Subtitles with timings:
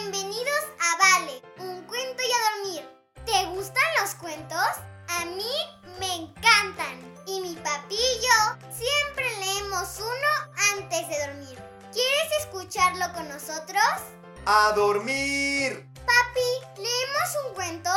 [0.00, 2.88] Bienvenidos a Vale, un cuento y a dormir.
[3.26, 4.68] ¿Te gustan los cuentos?
[5.08, 5.50] A mí
[5.98, 7.00] me encantan.
[7.26, 11.58] Y mi papi y yo siempre leemos uno antes de dormir.
[11.92, 13.82] ¿Quieres escucharlo con nosotros?
[14.46, 15.84] ¡A dormir!
[16.06, 17.90] Papi, ¿leemos un cuento?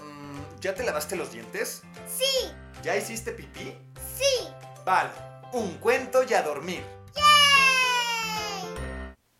[0.00, 1.82] Mm, ¿Ya te lavaste los dientes?
[2.06, 2.52] Sí,
[2.84, 3.76] ¿Ya hiciste pipí?
[4.16, 4.48] sí.
[4.84, 5.10] Vale,
[5.52, 6.84] un cuento y a dormir.
[7.16, 8.62] ¡Yay!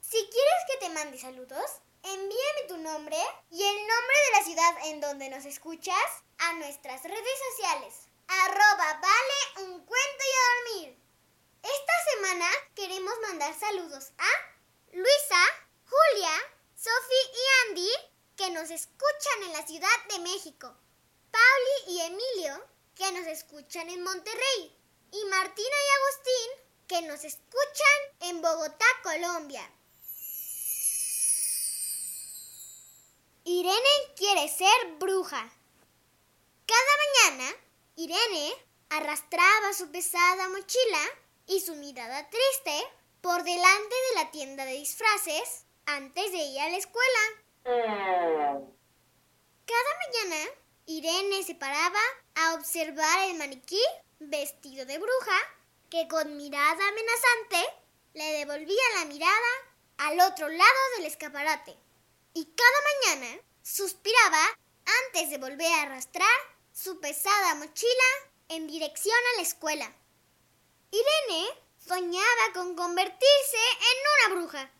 [0.01, 1.63] Si quieres que te mande saludos,
[2.03, 3.17] envíame tu nombre
[3.51, 5.97] y el nombre de la ciudad en donde nos escuchas
[6.39, 7.95] a nuestras redes sociales.
[8.29, 10.99] Arroba vale un cuento y a dormir.
[11.63, 14.29] Esta semana queremos mandar saludos a
[14.93, 15.45] Luisa,
[15.89, 16.33] Julia,
[16.75, 17.91] Sophie y Andy
[18.37, 20.75] que nos escuchan en la Ciudad de México.
[21.31, 24.75] Pauli y Emilio que nos escuchan en Monterrey.
[25.11, 29.71] Y Martina y Agustín que nos escuchan en Bogotá, Colombia.
[33.51, 35.51] Irene quiere ser bruja.
[36.67, 37.57] Cada mañana,
[37.97, 38.53] Irene
[38.91, 41.01] arrastraba su pesada mochila
[41.47, 42.87] y su mirada triste
[43.23, 47.21] por delante de la tienda de disfraces antes de ir a la escuela.
[49.65, 50.51] Cada mañana,
[50.85, 52.03] Irene se paraba
[52.35, 53.81] a observar el maniquí
[54.19, 55.39] vestido de bruja
[55.89, 57.65] que con mirada amenazante
[58.13, 59.53] le devolvía la mirada
[59.97, 61.88] al otro lado del escaparate.
[62.35, 64.59] Y cada mañana suspiraba
[65.07, 66.39] antes de volver a arrastrar
[66.73, 68.09] su pesada mochila
[68.49, 69.93] en dirección a la escuela.
[70.91, 71.49] Irene
[71.87, 74.71] soñaba con convertirse en una bruja.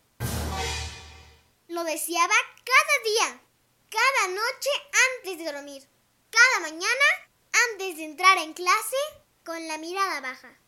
[1.69, 3.43] Lo deseaba cada día,
[3.91, 4.71] cada noche
[5.17, 5.89] antes de dormir,
[6.31, 7.31] cada mañana
[7.73, 8.97] antes de entrar en clase
[9.45, 10.59] con la mirada baja.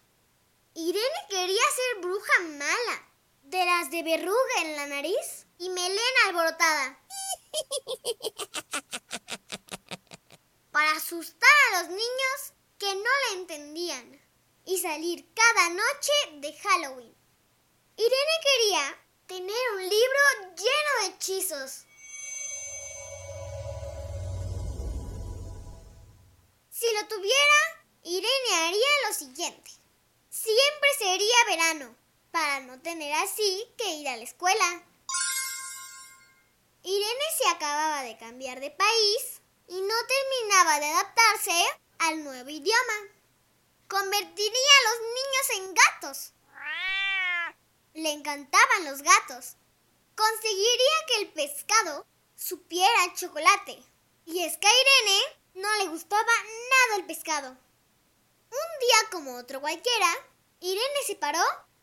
[0.75, 3.10] Irene quería ser bruja mala,
[3.51, 7.01] de las de verruga en la nariz y melena alborotada.
[10.71, 14.25] Para asustar a los niños que no la entendían
[14.65, 17.13] y salir cada noche de Halloween.
[17.97, 20.21] Irene quería tener un libro
[20.57, 21.87] lleno de hechizos.
[26.71, 29.73] Si lo tuviera, Irene haría lo siguiente.
[30.31, 31.97] Siempre sería verano,
[32.31, 34.85] para no tener así que ir a la escuela.
[36.83, 41.53] Irene se acababa de cambiar de país y no terminaba de adaptarse
[41.99, 42.95] al nuevo idioma.
[43.89, 46.33] Convertiría a los niños en gatos.
[47.95, 49.57] Le encantaban los gatos.
[50.17, 53.83] Conseguiría que el pescado supiera chocolate.
[54.25, 55.21] Y es que a Irene
[55.55, 57.51] no le gustaba nada el pescado.
[57.51, 60.09] Un día como otro cualquiera,
[60.61, 61.43] Irene se paró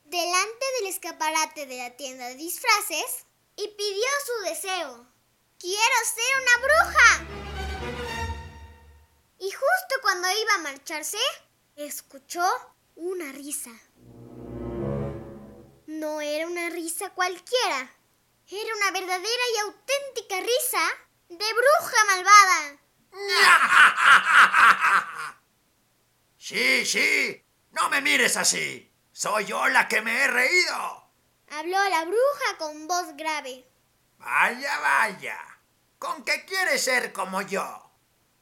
[0.09, 3.25] delante del escaparate de la tienda de disfraces
[3.55, 5.07] y pidió su deseo.
[5.59, 7.09] Quiero ser una bruja.
[9.39, 11.19] Y justo cuando iba a marcharse,
[11.75, 12.43] escuchó
[12.95, 13.71] una risa.
[15.87, 17.95] No era una risa cualquiera,
[18.49, 20.81] era una verdadera y auténtica risa
[21.29, 22.79] de bruja malvada.
[26.39, 28.89] Sí, sí, no me mires así.
[29.17, 31.09] Soy yo la que me he reído.
[31.49, 33.67] Habló la bruja con voz grave.
[34.19, 35.39] Vaya, vaya.
[35.97, 37.63] ¿Con qué quieres ser como yo?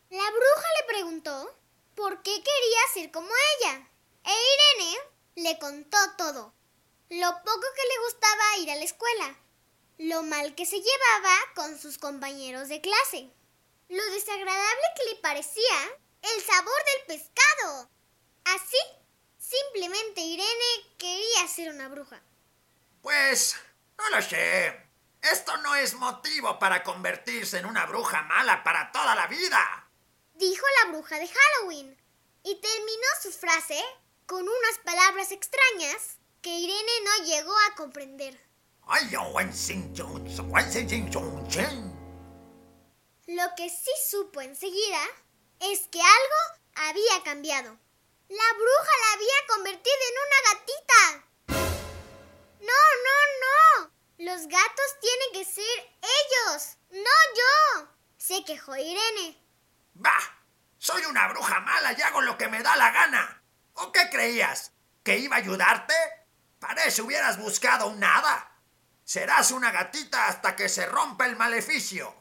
[0.09, 1.57] La bruja le preguntó
[1.95, 3.89] por qué quería ser como ella.
[4.25, 4.97] E Irene
[5.35, 6.53] le contó todo.
[7.07, 9.39] Lo poco que le gustaba ir a la escuela.
[9.97, 13.31] Lo mal que se llevaba con sus compañeros de clase.
[13.87, 17.89] Lo desagradable que le parecía el sabor del pescado.
[18.43, 19.04] Así,
[19.49, 22.21] simplemente Irene quería ser una bruja.
[23.01, 23.55] Pues,
[23.97, 24.85] no lo sé.
[25.21, 29.89] Esto no es motivo para convertirse en una bruja mala para toda la vida.
[30.33, 31.97] Dijo la bruja de Halloween.
[32.43, 33.81] Y terminó su frase
[34.27, 38.39] con unas palabras extrañas que Irene no llegó a comprender.
[43.25, 45.01] Lo que sí supo enseguida
[45.59, 47.79] es que algo había cambiado.
[48.27, 51.01] La bruja la había convertido en una gatita.
[52.59, 53.91] No, no, no.
[54.17, 57.87] Los gatos tienen que ser ellos, no yo.
[58.17, 59.37] Se quejó Irene.
[59.93, 60.41] Bah,
[60.79, 63.43] soy una bruja mala y hago lo que me da la gana.
[63.73, 64.71] ¿O qué creías?
[65.03, 65.93] ¿Que iba a ayudarte?
[66.59, 68.59] Parece hubieras buscado un nada.
[69.03, 72.15] Serás una gatita hasta que se rompa el maleficio.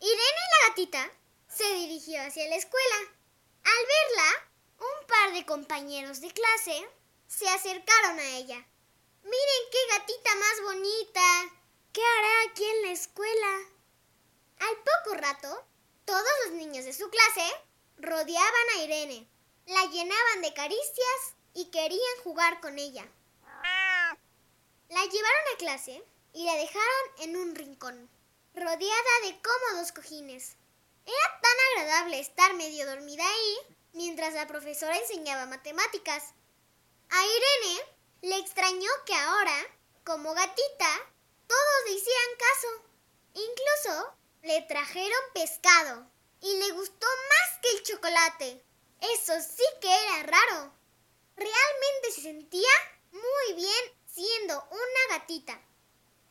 [0.00, 1.10] Irene y la gatita
[1.48, 2.96] se dirigió hacia la escuela.
[4.78, 6.88] Un par de compañeros de clase
[7.28, 8.66] se acercaron a ella.
[9.22, 11.20] Miren qué gatita más bonita,
[11.92, 13.58] ¿Qué hará aquí en la escuela?
[14.60, 15.64] Al poco rato,
[16.06, 17.46] todos los niños de su clase
[17.98, 19.28] rodeaban a Irene,
[19.66, 23.06] la llenaban de caricias y querían jugar con ella.
[24.88, 26.02] La llevaron a clase
[26.32, 28.08] y la dejaron en un rincón,
[28.54, 30.56] rodeada de cómodos cojines.
[31.04, 36.34] Era tan agradable estar medio dormida ahí mientras la profesora enseñaba matemáticas.
[37.10, 37.82] A Irene
[38.22, 39.56] le extrañó que ahora,
[40.04, 41.12] como gatita,
[41.46, 42.68] todos le hicieran caso.
[43.34, 46.06] Incluso le trajeron pescado
[46.40, 48.64] y le gustó más que el chocolate.
[49.00, 50.72] Eso sí que era raro.
[51.36, 52.70] Realmente se sentía
[53.10, 55.60] muy bien siendo una gatita.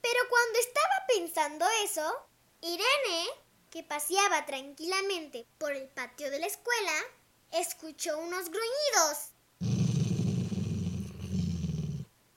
[0.02, 2.28] Pero cuando estaba pensando eso,
[2.62, 3.30] Irene,
[3.69, 6.94] que paseaba tranquilamente por el patio de la escuela,
[7.51, 9.31] escuchó unos gruñidos.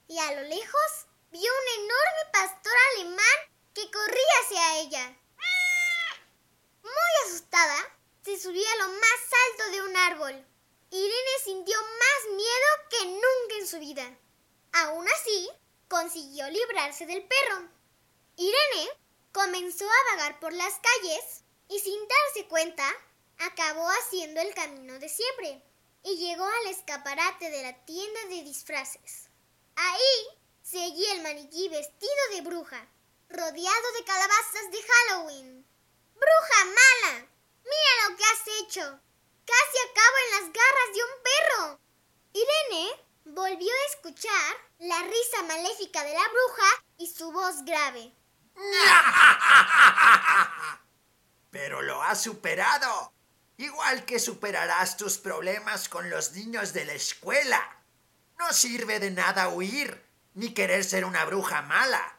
[0.09, 3.37] Y a lo lejos vio un enorme pastor alemán
[3.75, 5.17] que corría hacia ella.
[6.83, 7.77] Muy asustada,
[8.25, 9.21] se subió a lo más
[9.51, 10.47] alto de un árbol.
[10.91, 14.17] Irene sintió más miedo que nunca en su vida.
[14.73, 15.51] Aún así,
[15.89, 17.69] consiguió librarse del perro.
[18.37, 18.91] Irene
[19.33, 22.89] comenzó a vagar por las calles y sin darse cuenta,
[23.39, 25.63] acabó haciendo el camino de siempre
[26.03, 29.29] y llegó al escaparate de la tienda de disfraces.
[29.77, 30.27] Ahí
[30.63, 32.89] seguía el maniquí vestido de bruja,
[33.29, 35.67] rodeado de calabazas de Halloween.
[36.15, 37.27] ¡Bruja mala!
[37.65, 39.01] ¡Mira lo que has hecho!
[39.47, 41.81] Casi acabo en las garras de un perro.
[42.33, 42.87] Irene
[43.25, 48.13] volvió a escuchar la risa maléfica de la bruja y su voz grave.
[51.51, 53.13] Pero lo has superado.
[53.57, 57.61] Igual que superarás tus problemas con los niños de la escuela.
[58.39, 60.05] No sirve de nada huir,
[60.35, 62.19] ni querer ser una bruja mala.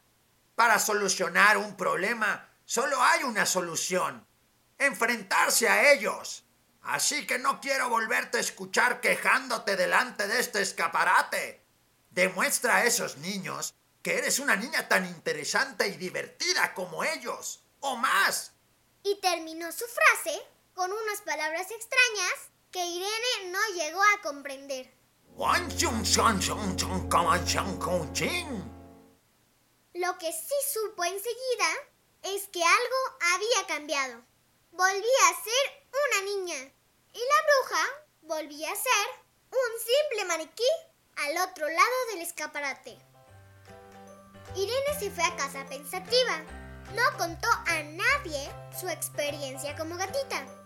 [0.56, 4.26] Para solucionar un problema, solo hay una solución.
[4.78, 6.46] Enfrentarse a ellos.
[6.84, 11.66] Así que no quiero volverte a escuchar quejándote delante de este escaparate.
[12.12, 17.98] Demuestra a esos niños que eres una niña tan interesante y divertida como ellos, o
[17.98, 18.54] más.
[19.04, 24.94] Y terminó su frase con unas palabras extrañas que Irene no llegó a comprender.
[29.94, 31.70] Lo que sí supo enseguida
[32.24, 34.22] es que algo había cambiado.
[34.72, 36.74] Volvía a ser una niña
[37.14, 37.88] y la bruja
[38.24, 39.08] volvía a ser
[39.52, 40.70] un simple maniquí
[41.16, 42.98] al otro lado del escaparate.
[44.56, 46.44] Irene se fue a casa pensativa.
[46.94, 50.65] No contó a nadie su experiencia como gatita.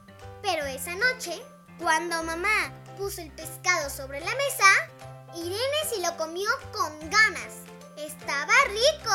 [0.79, 1.41] Esa noche,
[1.77, 4.63] cuando mamá puso el pescado sobre la mesa,
[5.35, 5.59] Irene
[5.89, 7.65] se lo comió con ganas.
[7.97, 9.11] Estaba rico.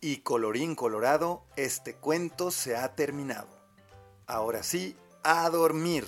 [0.00, 3.48] Y colorín colorado, este cuento se ha terminado.
[4.28, 6.06] Ahora sí, a dormir.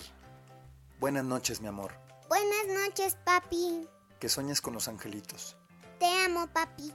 [1.00, 1.92] Buenas noches, mi amor.
[2.28, 3.88] Buenas noches, papi.
[4.20, 5.56] Que sueñes con los angelitos.
[5.98, 6.94] Te amo, papi.